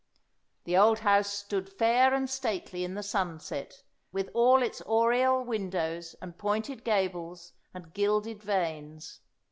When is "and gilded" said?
7.71-8.41